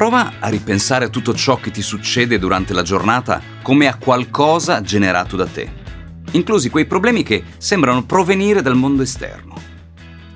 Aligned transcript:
Prova 0.00 0.36
a 0.38 0.48
ripensare 0.48 1.04
a 1.04 1.08
tutto 1.10 1.34
ciò 1.34 1.56
che 1.56 1.70
ti 1.70 1.82
succede 1.82 2.38
durante 2.38 2.72
la 2.72 2.80
giornata 2.80 3.42
come 3.60 3.86
a 3.86 3.96
qualcosa 3.96 4.80
generato 4.80 5.36
da 5.36 5.44
te, 5.44 5.70
inclusi 6.30 6.70
quei 6.70 6.86
problemi 6.86 7.22
che 7.22 7.44
sembrano 7.58 8.06
provenire 8.06 8.62
dal 8.62 8.76
mondo 8.76 9.02
esterno. 9.02 9.60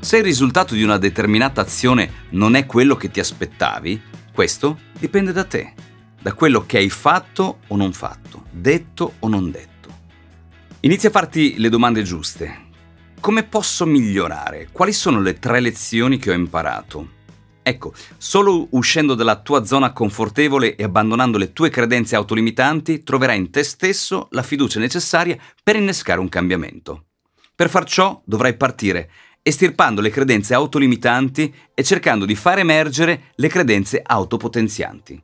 Se 0.01 0.19
il 0.19 0.23
risultato 0.23 0.75
di 0.75 0.83
una 0.83 0.99
determinata 0.99 1.63
azione 1.63 2.27
non 2.33 2.57
è 2.57 2.67
quello 2.67 2.95
che 2.95 3.11
ti 3.11 3.21
aspettavi, 3.21 4.03
questo 4.35 4.81
dipende 4.99 5.33
da 5.33 5.45
te, 5.45 5.73
da 6.21 6.35
quello 6.35 6.67
che 6.67 6.77
hai 6.77 6.91
fatto 6.91 7.61
o 7.67 7.77
non 7.77 7.95
fatto, 7.95 8.45
detto 8.51 9.15
o 9.21 9.29
non 9.29 9.51
detto. 9.51 9.89
Inizia 10.81 11.09
a 11.09 11.13
farti 11.13 11.55
le 11.57 11.71
domande 11.71 12.03
giuste. 12.03 12.67
Come 13.19 13.45
posso 13.45 13.87
migliorare? 13.87 14.69
Quali 14.71 14.93
sono 14.93 15.23
le 15.23 15.39
tre 15.39 15.61
lezioni 15.61 16.19
che 16.19 16.33
ho 16.33 16.35
imparato? 16.35 17.14
Ecco, 17.67 17.95
solo 18.19 18.67
uscendo 18.73 19.15
dalla 19.15 19.41
tua 19.41 19.65
zona 19.65 19.93
confortevole 19.93 20.77
e 20.77 20.85
abbandonando 20.85 21.39
le 21.39 21.55
tue 21.55 21.71
credenze 21.71 22.15
autolimitanti 22.15 23.03
troverai 23.03 23.39
in 23.39 23.51
te 23.51 23.63
stesso 23.63 24.29
la 24.33 24.43
fiducia 24.43 24.79
necessaria 24.79 25.39
per 25.63 25.77
innescare 25.77 26.21
un 26.21 26.29
cambiamento. 26.29 27.07
Per 27.55 27.71
far 27.71 27.85
ciò 27.87 28.21
dovrai 28.25 28.55
partire 28.55 29.11
estirpando 29.47 30.01
le 30.01 30.09
credenze 30.09 30.55
autolimitanti 30.55 31.55
e 31.75 31.85
cercando 31.85 32.25
di 32.25 32.35
far 32.35 32.59
emergere 32.59 33.25
le 33.35 33.49
credenze 33.49 34.01
autopotenzianti. 34.03 35.23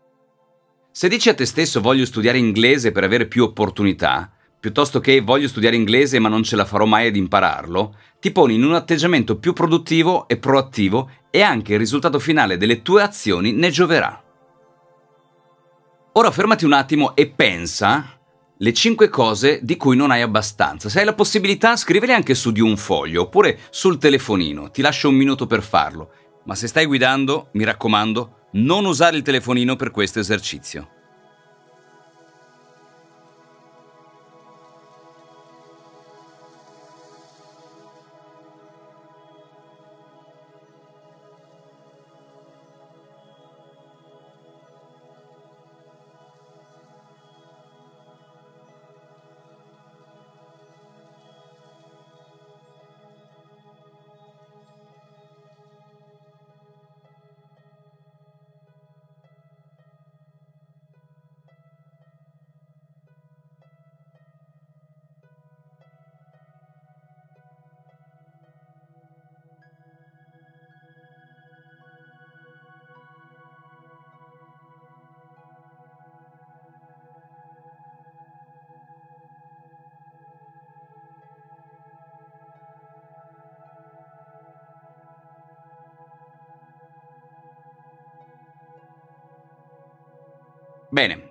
Se 0.92 1.08
dici 1.08 1.30
a 1.30 1.34
te 1.34 1.46
stesso 1.46 1.80
voglio 1.80 2.04
studiare 2.04 2.36
inglese 2.36 2.92
per 2.92 3.02
avere 3.02 3.26
più 3.26 3.44
opportunità, 3.44 4.30
piuttosto 4.60 5.00
che 5.00 5.22
voglio 5.22 5.48
studiare 5.48 5.74
inglese 5.74 6.18
ma 6.18 6.28
non 6.28 6.42
ce 6.42 6.54
la 6.54 6.66
farò 6.66 6.84
mai 6.84 7.06
ad 7.06 7.16
impararlo, 7.16 7.96
ti 8.20 8.30
poni 8.30 8.56
in 8.56 8.64
un 8.64 8.74
atteggiamento 8.74 9.38
più 9.38 9.54
produttivo 9.54 10.28
e 10.28 10.36
proattivo 10.36 11.10
e 11.30 11.42
anche 11.42 11.72
il 11.74 11.78
risultato 11.78 12.18
finale 12.18 12.56
delle 12.56 12.82
tue 12.82 13.02
azioni 13.02 13.52
ne 13.52 13.70
gioverà. 13.70 14.22
Ora 16.12 16.30
fermati 16.30 16.64
un 16.64 16.72
attimo 16.72 17.14
e 17.14 17.28
pensa 17.28 18.18
le 18.56 18.72
5 18.74 19.08
cose 19.08 19.60
di 19.62 19.76
cui 19.76 19.96
non 19.96 20.10
hai 20.10 20.20
abbastanza. 20.20 20.88
Se 20.88 20.98
hai 20.98 21.04
la 21.04 21.14
possibilità, 21.14 21.76
scrivele 21.76 22.12
anche 22.12 22.34
su 22.34 22.50
di 22.50 22.60
un 22.60 22.76
foglio 22.76 23.22
oppure 23.22 23.60
sul 23.70 23.96
telefonino. 23.96 24.70
Ti 24.70 24.82
lascio 24.82 25.08
un 25.08 25.14
minuto 25.14 25.46
per 25.46 25.62
farlo. 25.62 26.10
Ma 26.44 26.54
se 26.54 26.66
stai 26.66 26.84
guidando, 26.84 27.48
mi 27.52 27.64
raccomando, 27.64 28.48
non 28.52 28.84
usare 28.84 29.16
il 29.16 29.22
telefonino 29.22 29.76
per 29.76 29.90
questo 29.90 30.18
esercizio. 30.18 30.99
Bene, 90.90 91.28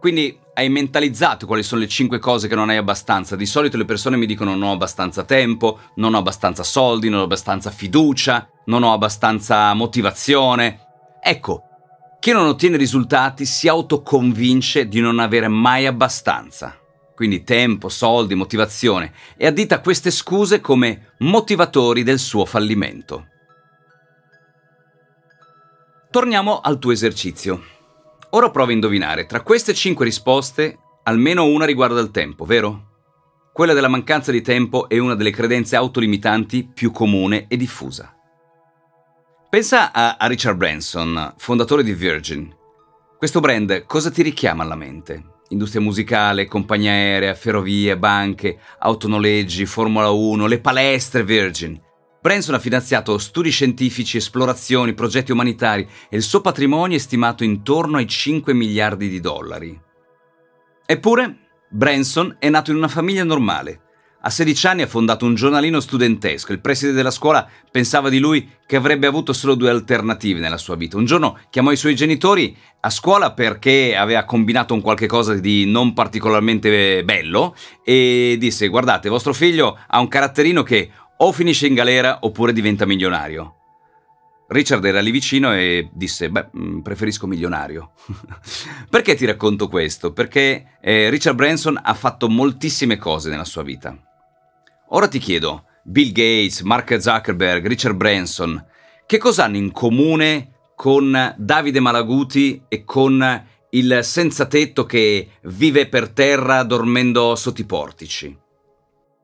quindi 0.00 0.36
hai 0.54 0.68
mentalizzato 0.68 1.46
quali 1.46 1.62
sono 1.62 1.80
le 1.80 1.88
5 1.88 2.18
cose 2.18 2.48
che 2.48 2.54
non 2.56 2.68
hai 2.68 2.76
abbastanza. 2.76 3.36
Di 3.36 3.46
solito 3.46 3.76
le 3.76 3.84
persone 3.84 4.16
mi 4.16 4.26
dicono 4.26 4.50
non 4.50 4.68
ho 4.68 4.72
abbastanza 4.72 5.22
tempo, 5.24 5.78
non 5.94 6.14
ho 6.14 6.18
abbastanza 6.18 6.62
soldi, 6.62 7.08
non 7.08 7.20
ho 7.20 7.24
abbastanza 7.24 7.70
fiducia, 7.70 8.48
non 8.66 8.82
ho 8.82 8.92
abbastanza 8.92 9.72
motivazione. 9.74 10.80
Ecco, 11.22 11.62
chi 12.18 12.32
non 12.32 12.46
ottiene 12.46 12.76
risultati 12.76 13.44
si 13.44 13.68
autoconvince 13.68 14.88
di 14.88 15.00
non 15.00 15.20
avere 15.20 15.48
mai 15.48 15.86
abbastanza. 15.86 16.76
Quindi 17.14 17.44
tempo, 17.44 17.88
soldi, 17.88 18.34
motivazione 18.34 19.12
e 19.36 19.46
addita 19.46 19.80
queste 19.80 20.10
scuse 20.10 20.60
come 20.60 21.14
motivatori 21.18 22.02
del 22.02 22.18
suo 22.18 22.44
fallimento. 22.44 23.26
Torniamo 26.10 26.60
al 26.60 26.78
tuo 26.78 26.90
esercizio. 26.90 27.62
Ora 28.34 28.50
prova 28.50 28.70
a 28.70 28.72
indovinare, 28.72 29.26
tra 29.26 29.42
queste 29.42 29.74
cinque 29.74 30.06
risposte, 30.06 30.78
almeno 31.02 31.44
una 31.44 31.66
riguarda 31.66 32.00
il 32.00 32.10
tempo, 32.10 32.46
vero? 32.46 32.88
Quella 33.52 33.74
della 33.74 33.88
mancanza 33.88 34.32
di 34.32 34.40
tempo 34.40 34.88
è 34.88 34.96
una 34.96 35.14
delle 35.14 35.30
credenze 35.30 35.76
autolimitanti 35.76 36.66
più 36.72 36.92
comune 36.92 37.44
e 37.46 37.58
diffusa. 37.58 38.16
Pensa 39.50 39.92
a 39.92 40.26
Richard 40.28 40.56
Branson, 40.56 41.34
fondatore 41.36 41.82
di 41.82 41.92
Virgin. 41.92 42.50
Questo 43.18 43.40
brand 43.40 43.84
cosa 43.84 44.10
ti 44.10 44.22
richiama 44.22 44.62
alla 44.62 44.76
mente? 44.76 45.40
Industria 45.48 45.82
musicale, 45.82 46.46
compagnia 46.46 46.92
aerea, 46.92 47.34
ferrovie, 47.34 47.98
banche, 47.98 48.58
autonoleggi, 48.78 49.66
Formula 49.66 50.08
1, 50.08 50.46
le 50.46 50.58
palestre 50.58 51.22
Virgin. 51.22 51.78
Branson 52.22 52.54
ha 52.54 52.60
finanziato 52.60 53.18
studi 53.18 53.50
scientifici, 53.50 54.16
esplorazioni, 54.16 54.94
progetti 54.94 55.32
umanitari 55.32 55.88
e 56.08 56.16
il 56.16 56.22
suo 56.22 56.40
patrimonio 56.40 56.96
è 56.96 57.00
stimato 57.00 57.42
intorno 57.42 57.96
ai 57.96 58.06
5 58.06 58.54
miliardi 58.54 59.08
di 59.08 59.18
dollari. 59.18 59.76
Eppure, 60.86 61.36
Branson 61.68 62.36
è 62.38 62.48
nato 62.48 62.70
in 62.70 62.76
una 62.76 62.86
famiglia 62.86 63.24
normale. 63.24 63.80
A 64.24 64.30
16 64.30 64.66
anni 64.68 64.82
ha 64.82 64.86
fondato 64.86 65.24
un 65.24 65.34
giornalino 65.34 65.80
studentesco. 65.80 66.52
Il 66.52 66.60
preside 66.60 66.92
della 66.92 67.10
scuola 67.10 67.44
pensava 67.72 68.08
di 68.08 68.20
lui 68.20 68.48
che 68.66 68.76
avrebbe 68.76 69.08
avuto 69.08 69.32
solo 69.32 69.56
due 69.56 69.70
alternative 69.70 70.38
nella 70.38 70.58
sua 70.58 70.76
vita. 70.76 70.96
Un 70.96 71.06
giorno 71.06 71.40
chiamò 71.50 71.72
i 71.72 71.76
suoi 71.76 71.96
genitori 71.96 72.56
a 72.82 72.90
scuola 72.90 73.32
perché 73.32 73.96
aveva 73.96 74.24
combinato 74.24 74.74
un 74.74 74.80
qualche 74.80 75.08
cosa 75.08 75.34
di 75.34 75.66
non 75.66 75.92
particolarmente 75.92 77.02
bello 77.02 77.56
e 77.84 78.36
disse 78.38 78.68
guardate, 78.68 79.08
vostro 79.08 79.34
figlio 79.34 79.76
ha 79.84 79.98
un 79.98 80.06
caratterino 80.06 80.62
che 80.62 80.90
o 81.16 81.32
finisce 81.32 81.66
in 81.66 81.74
galera 81.74 82.18
oppure 82.22 82.52
diventa 82.52 82.86
milionario. 82.86 83.56
Richard 84.52 84.84
era 84.84 85.00
lì 85.00 85.10
vicino 85.10 85.54
e 85.54 85.88
disse, 85.92 86.28
beh, 86.28 86.50
mm, 86.56 86.80
preferisco 86.80 87.26
milionario. 87.26 87.92
Perché 88.90 89.14
ti 89.14 89.24
racconto 89.24 89.68
questo? 89.68 90.12
Perché 90.12 90.76
eh, 90.80 91.08
Richard 91.08 91.36
Branson 91.36 91.80
ha 91.82 91.94
fatto 91.94 92.28
moltissime 92.28 92.98
cose 92.98 93.30
nella 93.30 93.44
sua 93.44 93.62
vita. 93.62 93.96
Ora 94.90 95.08
ti 95.08 95.18
chiedo, 95.18 95.64
Bill 95.84 96.12
Gates, 96.12 96.60
Mark 96.60 97.00
Zuckerberg, 97.00 97.66
Richard 97.66 97.96
Branson, 97.96 98.62
che 99.06 99.18
cosa 99.18 99.44
hanno 99.44 99.56
in 99.56 99.72
comune 99.72 100.50
con 100.76 101.34
Davide 101.38 101.80
Malaguti 101.80 102.62
e 102.68 102.84
con 102.84 103.46
il 103.70 104.00
senza 104.02 104.46
tetto 104.46 104.84
che 104.84 105.30
vive 105.44 105.88
per 105.88 106.10
terra 106.10 106.62
dormendo 106.62 107.34
sotto 107.36 107.62
i 107.62 107.64
portici? 107.64 108.36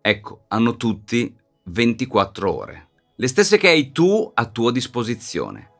Ecco, 0.00 0.44
hanno 0.48 0.76
tutti 0.76 1.36
24 1.68 2.54
ore, 2.54 2.88
le 3.16 3.26
stesse 3.28 3.56
che 3.56 3.68
hai 3.68 3.92
tu 3.92 4.30
a 4.34 4.44
tua 4.46 4.72
disposizione. 4.72 5.70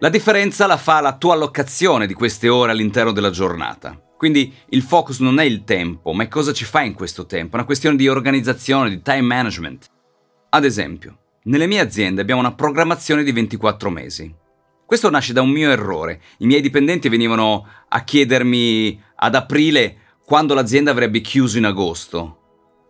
La 0.00 0.08
differenza 0.08 0.66
la 0.66 0.76
fa 0.76 1.00
la 1.00 1.16
tua 1.16 1.34
allocazione 1.34 2.06
di 2.06 2.14
queste 2.14 2.48
ore 2.48 2.70
all'interno 2.70 3.12
della 3.12 3.30
giornata. 3.30 3.98
Quindi 4.16 4.52
il 4.70 4.82
focus 4.82 5.20
non 5.20 5.38
è 5.38 5.44
il 5.44 5.64
tempo, 5.64 6.12
ma 6.12 6.22
è 6.22 6.28
cosa 6.28 6.52
ci 6.52 6.64
fai 6.64 6.86
in 6.86 6.94
questo 6.94 7.26
tempo, 7.26 7.52
è 7.52 7.56
una 7.56 7.66
questione 7.66 7.96
di 7.96 8.08
organizzazione, 8.08 8.88
di 8.88 9.02
time 9.02 9.22
management. 9.22 9.86
Ad 10.50 10.64
esempio, 10.64 11.18
nelle 11.44 11.66
mie 11.66 11.80
aziende 11.80 12.20
abbiamo 12.20 12.40
una 12.40 12.54
programmazione 12.54 13.22
di 13.22 13.32
24 13.32 13.90
mesi. 13.90 14.34
Questo 14.86 15.10
nasce 15.10 15.32
da 15.32 15.42
un 15.42 15.50
mio 15.50 15.70
errore. 15.70 16.20
I 16.38 16.46
miei 16.46 16.60
dipendenti 16.60 17.08
venivano 17.08 17.66
a 17.88 18.04
chiedermi 18.04 19.02
ad 19.16 19.34
aprile 19.34 19.98
quando 20.24 20.54
l'azienda 20.54 20.92
avrebbe 20.92 21.20
chiuso 21.20 21.58
in 21.58 21.64
agosto. 21.64 22.45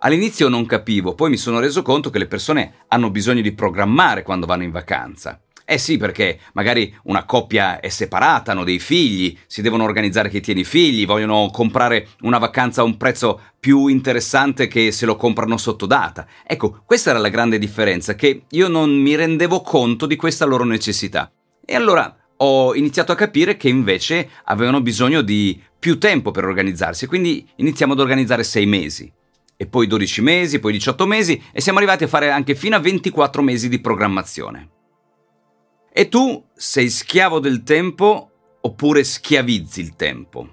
All'inizio 0.07 0.49
non 0.49 0.67
capivo, 0.67 1.17
poi 1.17 1.31
mi 1.31 1.37
sono 1.37 1.59
reso 1.59 1.83
conto 1.83 2.11
che 2.11 2.21
le 2.21 2.29
persone 2.29 2.85
hanno 2.87 3.11
bisogno 3.11 3.41
di 3.41 3.51
programmare 3.51 4.23
quando 4.23 4.47
vanno 4.47 4.63
in 4.63 4.71
vacanza. 4.71 5.41
Eh 5.65 5.79
sì, 5.79 5.97
perché 5.97 6.39
magari 6.53 6.97
una 7.07 7.25
coppia 7.25 7.81
è 7.81 7.89
separata, 7.89 8.53
hanno 8.53 8.63
dei 8.63 8.79
figli, 8.79 9.37
si 9.49 9.63
devono 9.63 9.83
organizzare 9.83 10.31
chi 10.31 10.41
tiene 10.41 10.61
i 10.61 10.65
figli, 10.65 11.07
vogliono 11.07 11.51
comprare 11.53 12.11
una 12.21 12.39
vacanza 12.39 12.83
a 12.83 12.85
un 12.85 12.97
prezzo 12.97 13.41
più 13.59 13.89
interessante 13.89 14.69
che 14.69 14.93
se 14.93 15.07
lo 15.07 15.17
comprano 15.17 15.57
sotto 15.57 15.87
data. 15.87 16.25
Ecco, 16.47 16.83
questa 16.87 17.11
era 17.11 17.19
la 17.19 17.29
grande 17.29 17.59
differenza, 17.59 18.15
che 18.15 18.45
io 18.49 18.69
non 18.69 18.95
mi 18.95 19.17
rendevo 19.17 19.61
conto 19.61 20.07
di 20.07 20.15
questa 20.15 20.45
loro 20.45 20.63
necessità. 20.63 21.33
E 21.65 21.75
allora 21.75 22.17
ho 22.37 22.77
iniziato 22.77 23.11
a 23.11 23.17
capire 23.17 23.57
che 23.57 23.69
invece 23.69 24.31
avevano 24.45 24.81
bisogno 24.81 25.21
di 25.23 25.61
più 25.77 25.99
tempo 25.99 26.31
per 26.31 26.45
organizzarsi, 26.45 27.09
quindi 27.09 27.45
iniziamo 27.57 27.95
ad 27.95 27.99
organizzare 27.99 28.45
sei 28.45 28.67
mesi. 28.67 29.13
E 29.57 29.67
poi 29.67 29.87
12 29.87 30.21
mesi, 30.21 30.59
poi 30.59 30.73
18 30.73 31.07
mesi 31.07 31.43
e 31.53 31.61
siamo 31.61 31.79
arrivati 31.79 32.05
a 32.05 32.09
fare 32.09 32.31
anche 32.31 32.55
fino 32.55 32.77
a 32.77 32.81
24 32.81 33.43
mesi 33.43 33.69
di 33.69 33.81
programmazione. 33.81 34.71
E 35.93 36.09
tu 36.09 36.45
sei 36.55 36.91
schiavo 36.91 37.39
del 37.39 37.63
tempo 37.63 38.31
oppure 38.61 39.03
schiavizzi 39.03 39.81
il 39.81 39.97
tempo? 39.97 40.49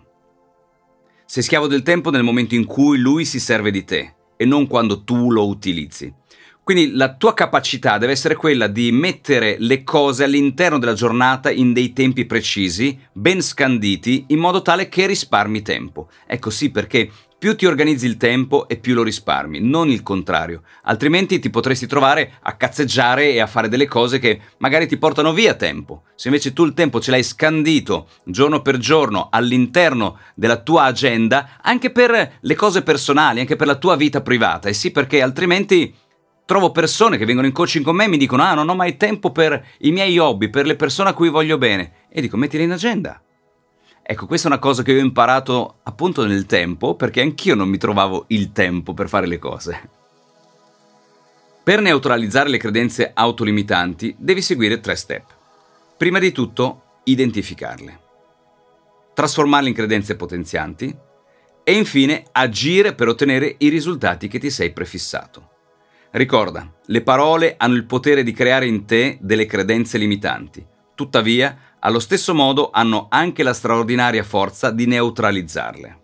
Sei 1.25 1.43
schiavo 1.43 1.67
del 1.67 1.83
tempo 1.83 2.11
nel 2.11 2.23
momento 2.23 2.55
in 2.55 2.65
cui 2.65 2.97
lui 2.97 3.25
si 3.25 3.39
serve 3.39 3.71
di 3.71 3.83
te 3.83 4.13
e 4.37 4.45
non 4.45 4.67
quando 4.67 5.03
tu 5.03 5.31
lo 5.31 5.47
utilizzi. 5.47 6.13
Quindi 6.63 6.91
la 6.91 7.13
tua 7.15 7.33
capacità 7.33 7.97
deve 7.97 8.13
essere 8.13 8.35
quella 8.35 8.67
di 8.67 8.89
mettere 8.93 9.57
le 9.59 9.83
cose 9.83 10.23
all'interno 10.23 10.79
della 10.79 10.93
giornata 10.93 11.51
in 11.51 11.73
dei 11.73 11.91
tempi 11.91 12.25
precisi, 12.25 12.97
ben 13.11 13.41
scanditi, 13.41 14.25
in 14.27 14.39
modo 14.39 14.61
tale 14.61 14.87
che 14.87 15.05
risparmi 15.05 15.61
tempo. 15.61 16.09
Ecco 16.25 16.49
sì, 16.49 16.71
perché 16.71 17.11
più 17.43 17.57
ti 17.57 17.65
organizzi 17.65 18.05
il 18.05 18.15
tempo 18.15 18.69
e 18.69 18.77
più 18.77 18.93
lo 18.93 19.03
risparmi, 19.03 19.59
non 19.59 19.89
il 19.89 20.01
contrario. 20.01 20.61
Altrimenti 20.83 21.39
ti 21.39 21.49
potresti 21.49 21.87
trovare 21.87 22.35
a 22.41 22.55
cazzeggiare 22.55 23.33
e 23.33 23.41
a 23.41 23.47
fare 23.47 23.67
delle 23.67 23.85
cose 23.85 24.17
che 24.17 24.39
magari 24.59 24.87
ti 24.87 24.95
portano 24.95 25.33
via 25.33 25.53
tempo. 25.53 26.03
Se 26.15 26.29
invece 26.29 26.53
tu 26.53 26.63
il 26.63 26.73
tempo 26.73 27.01
ce 27.01 27.11
l'hai 27.11 27.21
scandito 27.21 28.07
giorno 28.23 28.61
per 28.61 28.77
giorno 28.77 29.27
all'interno 29.29 30.19
della 30.35 30.55
tua 30.55 30.83
agenda, 30.83 31.59
anche 31.61 31.91
per 31.91 32.37
le 32.39 32.55
cose 32.55 32.81
personali, 32.81 33.41
anche 33.41 33.57
per 33.57 33.67
la 33.67 33.75
tua 33.75 33.97
vita 33.97 34.21
privata, 34.21 34.69
e 34.69 34.73
sì 34.73 34.91
perché 34.91 35.21
altrimenti 35.21 35.93
trovo 36.45 36.71
persone 36.71 37.17
che 37.17 37.25
vengono 37.25 37.47
in 37.47 37.51
coaching 37.51 37.83
con 37.83 37.97
me 37.97 38.05
e 38.05 38.07
mi 38.07 38.15
dicono 38.15 38.43
ah 38.43 38.53
non 38.53 38.69
ho 38.69 38.75
mai 38.75 38.95
tempo 38.95 39.33
per 39.33 39.65
i 39.79 39.91
miei 39.91 40.17
hobby, 40.17 40.49
per 40.49 40.65
le 40.65 40.77
persone 40.77 41.09
a 41.09 41.13
cui 41.13 41.27
voglio 41.27 41.57
bene. 41.57 42.05
E 42.09 42.21
dico 42.21 42.37
mettili 42.37 42.63
in 42.63 42.71
agenda. 42.71 43.21
Ecco, 44.05 44.25
questa 44.27 44.49
è 44.49 44.51
una 44.51 44.59
cosa 44.59 44.83
che 44.83 44.93
ho 44.93 44.99
imparato 44.99 45.79
appunto 45.83 46.25
nel 46.25 46.45
tempo, 46.45 46.95
perché 46.95 47.21
anch'io 47.21 47.55
non 47.55 47.69
mi 47.69 47.77
trovavo 47.77 48.25
il 48.27 48.51
tempo 48.51 48.93
per 48.93 49.07
fare 49.07 49.27
le 49.27 49.39
cose. 49.39 49.89
Per 51.63 51.79
neutralizzare 51.79 52.49
le 52.49 52.57
credenze 52.57 53.11
autolimitanti 53.13 54.13
devi 54.19 54.41
seguire 54.41 54.81
tre 54.81 54.97
step. 54.97 55.23
Prima 55.95 56.19
di 56.19 56.33
tutto, 56.33 56.99
identificarle. 57.05 57.99
Trasformarle 59.13 59.69
in 59.69 59.75
credenze 59.75 60.17
potenzianti. 60.17 60.93
E 61.63 61.71
infine, 61.71 62.25
agire 62.33 62.93
per 62.93 63.07
ottenere 63.07 63.55
i 63.59 63.69
risultati 63.69 64.27
che 64.27 64.39
ti 64.39 64.49
sei 64.49 64.73
prefissato. 64.73 65.51
Ricorda, 66.11 66.69
le 66.87 67.01
parole 67.01 67.55
hanno 67.57 67.75
il 67.75 67.85
potere 67.85 68.23
di 68.23 68.33
creare 68.33 68.67
in 68.67 68.83
te 68.83 69.17
delle 69.21 69.45
credenze 69.45 69.97
limitanti. 69.97 70.63
Tuttavia, 70.93 71.57
allo 71.85 71.99
stesso 71.99 72.33
modo 72.33 72.69
hanno 72.71 73.07
anche 73.09 73.43
la 73.43 73.53
straordinaria 73.53 74.23
forza 74.23 74.71
di 74.71 74.85
neutralizzarle. 74.85 75.99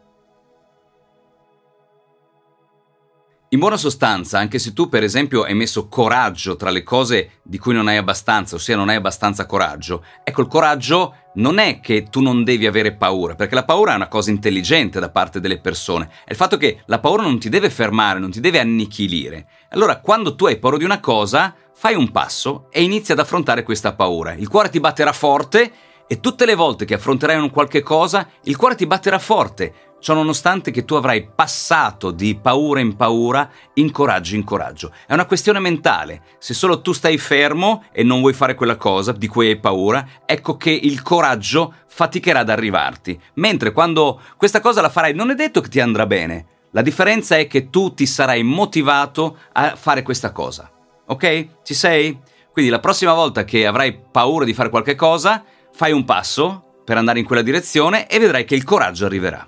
In 3.52 3.60
buona 3.60 3.78
sostanza, 3.78 4.38
anche 4.38 4.60
se 4.60 4.74
tu 4.74 4.90
per 4.90 5.02
esempio 5.04 5.42
hai 5.42 5.56
messo 5.56 5.88
coraggio 5.88 6.56
tra 6.56 6.70
le 6.70 6.84
cose 6.84 7.40
di 7.42 7.58
cui 7.58 7.74
non 7.74 7.88
hai 7.88 7.98
abbastanza, 7.98 8.56
ossia 8.56 8.76
non 8.76 8.90
hai 8.90 8.98
abbastanza 8.98 9.48
coraggio, 9.48 10.04
ecco 10.24 10.42
il 10.42 10.48
coraggio 10.48 11.16
non 11.36 11.58
è 11.58 11.80
che 11.80 12.10
tu 12.10 12.22
non 12.22 12.44
devi 12.44 12.68
avere 12.68 12.94
paura, 12.94 13.34
perché 13.34 13.56
la 13.56 13.66
paura 13.66 13.94
è 13.94 13.96
una 13.96 14.08
cosa 14.08 14.30
intelligente 14.30 15.00
da 15.00 15.10
parte 15.10 15.40
delle 15.40 15.60
persone, 15.60 16.10
è 16.26 16.32
il 16.32 16.36
fatto 16.36 16.58
che 16.58 16.84
la 16.86 17.00
paura 17.00 17.24
non 17.24 17.40
ti 17.40 17.50
deve 17.50 17.72
fermare, 17.72 18.20
non 18.20 18.30
ti 18.30 18.40
deve 18.40 18.60
annichilire. 18.60 19.48
Allora 19.70 20.00
quando 20.00 20.36
tu 20.36 20.46
hai 20.46 20.60
paura 20.60 20.78
di 20.78 20.84
una 20.84 21.00
cosa, 21.00 21.56
fai 21.80 21.96
un 21.96 22.12
passo 22.12 22.68
e 22.72 22.84
inizi 22.84 23.14
ad 23.14 23.20
affrontare 23.20 23.64
questa 23.64 23.94
paura. 23.94 24.34
Il 24.34 24.50
cuore 24.50 24.68
ti 24.68 24.82
batterà 24.82 25.14
forte 25.14 25.72
e 26.08 26.20
tutte 26.20 26.46
le 26.46 26.56
volte 26.56 26.84
che 26.84 26.96
affronterai 26.96 27.38
un 27.38 27.52
qualche 27.52 27.82
cosa, 27.82 28.28
il 28.44 28.58
cuore 28.58 28.76
ti 28.76 28.86
batterà 28.86 29.18
forte 29.18 29.90
Ciò 30.00 30.14
nonostante 30.14 30.72
che 30.72 30.86
tu 30.86 30.96
avrai 30.96 31.30
passato 31.36 32.12
di 32.12 32.36
paura 32.36 32.80
in 32.80 32.96
paura, 32.96 33.50
in 33.74 33.92
coraggio 33.92 34.36
in 34.36 34.46
coraggio. 34.46 34.94
È 35.06 35.14
una 35.14 35.26
questione 35.26 35.60
mentale. 35.60 36.22
Se 36.40 36.54
solo 36.54 36.82
tu 36.82 36.94
stai 36.94 37.18
fermo 37.18 37.84
e 37.92 38.04
non 38.04 38.22
vuoi 38.22 38.34
fare 38.34 38.56
quella 38.56 38.78
cosa 38.78 39.12
di 39.12 39.28
cui 39.28 39.48
hai 39.48 39.60
paura, 39.60 40.08
ecco 40.26 40.56
che 40.56 40.72
il 40.72 41.02
coraggio 41.02 41.74
faticherà 41.88 42.40
ad 42.40 42.50
arrivarti. 42.50 43.20
Mentre 43.36 43.74
quando 43.74 44.22
questa 44.38 44.62
cosa 44.62 44.80
la 44.80 44.90
farai 44.90 45.14
non 45.14 45.32
è 45.32 45.36
detto 45.36 45.60
che 45.60 45.70
ti 45.70 45.82
andrà 45.82 46.06
bene. 46.06 46.46
La 46.72 46.82
differenza 46.82 47.36
è 47.36 47.48
che 47.48 47.70
tu 47.70 47.94
ti 47.94 48.06
sarai 48.06 48.42
motivato 48.42 49.38
a 49.52 49.76
fare 49.76 50.02
questa 50.02 50.32
cosa. 50.32 50.72
Ok? 51.10 51.48
Ci 51.64 51.74
sei? 51.74 52.20
Quindi 52.52 52.70
la 52.70 52.80
prossima 52.80 53.14
volta 53.14 53.44
che 53.44 53.66
avrai 53.66 54.00
paura 54.12 54.46
di 54.46 54.54
fare 54.54 54.70
qualche 54.70 54.96
cosa, 54.96 55.44
fai 55.74 55.92
un 55.92 56.06
passo 56.06 56.82
per 56.86 56.98
andare 56.98 57.20
in 57.20 57.26
quella 57.26 57.42
direzione 57.42 58.08
e 58.08 58.20
vedrai 58.20 58.46
che 58.46 58.56
il 58.56 58.64
coraggio 58.64 59.06
arriverà. 59.06 59.48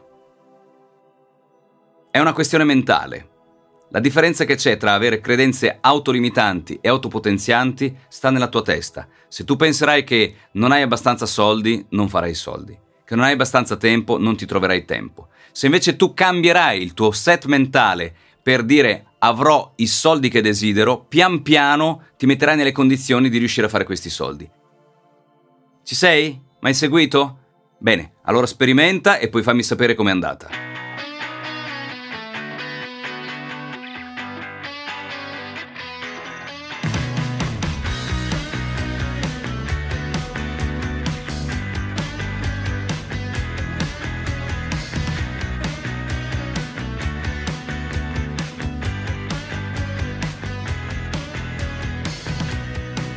È 2.09 2.19
una 2.19 2.33
questione 2.33 2.63
mentale. 2.63 3.29
La 3.89 3.99
differenza 3.99 4.43
che 4.45 4.55
c'è 4.55 4.77
tra 4.77 4.93
avere 4.93 5.19
credenze 5.19 5.77
autolimitanti 5.81 6.79
e 6.81 6.89
autopotenzianti 6.89 7.95
sta 8.07 8.29
nella 8.29 8.47
tua 8.47 8.61
testa. 8.61 9.07
Se 9.27 9.43
tu 9.43 9.55
penserai 9.55 10.03
che 10.03 10.35
non 10.53 10.71
hai 10.71 10.81
abbastanza 10.81 11.25
soldi, 11.25 11.85
non 11.89 12.09
farai 12.09 12.33
soldi. 12.33 12.77
Che 13.03 13.15
non 13.15 13.25
hai 13.25 13.33
abbastanza 13.33 13.75
tempo, 13.75 14.17
non 14.17 14.35
ti 14.35 14.45
troverai 14.45 14.85
tempo. 14.85 15.27
Se 15.51 15.65
invece 15.67 15.95
tu 15.95 16.13
cambierai 16.13 16.81
il 16.81 16.93
tuo 16.93 17.11
set 17.11 17.45
mentale 17.45 18.15
per 18.41 18.63
dire 18.63 19.10
avrò 19.23 19.73
i 19.77 19.87
soldi 19.87 20.29
che 20.29 20.41
desidero, 20.41 21.05
pian 21.05 21.41
piano 21.41 22.03
ti 22.17 22.25
metterai 22.25 22.55
nelle 22.55 22.71
condizioni 22.71 23.29
di 23.29 23.37
riuscire 23.37 23.67
a 23.67 23.69
fare 23.69 23.83
questi 23.83 24.09
soldi. 24.09 24.49
Ci 25.83 25.95
sei? 25.95 26.29
Mi 26.59 26.69
hai 26.69 26.73
seguito? 26.73 27.37
Bene, 27.77 28.13
allora 28.23 28.45
sperimenta 28.45 29.17
e 29.17 29.29
poi 29.29 29.43
fammi 29.43 29.63
sapere 29.63 29.95
com'è 29.95 30.11
andata. 30.11 30.60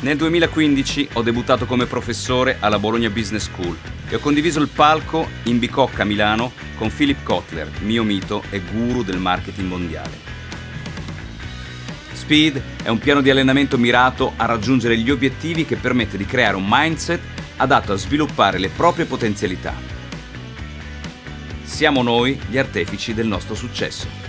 Nel 0.00 0.16
2015 0.16 1.08
ho 1.14 1.22
debuttato 1.22 1.66
come 1.66 1.86
professore 1.86 2.58
alla 2.60 2.78
Bologna 2.78 3.10
Business 3.10 3.46
School 3.46 3.76
e 4.08 4.14
ho 4.14 4.20
condiviso 4.20 4.60
il 4.60 4.68
palco 4.68 5.28
in 5.44 5.58
Bicocca, 5.58 6.04
Milano, 6.04 6.52
con 6.76 6.94
Philip 6.94 7.24
Kotler, 7.24 7.68
mio 7.80 8.04
mito 8.04 8.44
e 8.50 8.60
guru 8.60 9.02
del 9.02 9.18
marketing 9.18 9.66
mondiale. 9.66 10.16
Speed 12.12 12.62
è 12.84 12.88
un 12.88 12.98
piano 12.98 13.20
di 13.20 13.30
allenamento 13.30 13.76
mirato 13.76 14.34
a 14.36 14.44
raggiungere 14.44 14.96
gli 14.96 15.10
obiettivi 15.10 15.64
che 15.64 15.74
permette 15.74 16.16
di 16.16 16.26
creare 16.26 16.54
un 16.54 16.64
mindset 16.64 17.20
adatto 17.56 17.92
a 17.92 17.96
sviluppare 17.96 18.58
le 18.58 18.68
proprie 18.68 19.04
potenzialità. 19.04 19.74
Siamo 21.64 22.02
noi 22.02 22.40
gli 22.48 22.56
artefici 22.56 23.14
del 23.14 23.26
nostro 23.26 23.56
successo. 23.56 24.27